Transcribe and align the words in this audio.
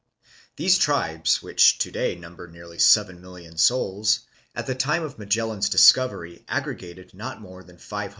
These 0.55 0.79
tribes 0.79 1.43
which 1.43 1.77
to 1.77 1.91
day 1.91 2.15
number 2.15 2.47
nearly 2.47 2.77
7,000,000 2.77 3.59
souls, 3.59 4.21
at 4.55 4.65
the 4.65 4.73
time 4.73 5.03
'of 5.03 5.19
Magellan's 5.19 5.69
discovery 5.69 6.43
aggregated 6.47 7.13
not 7.13 7.39
more 7.39 7.63
than 7.63 7.77
500,000. 7.77 8.09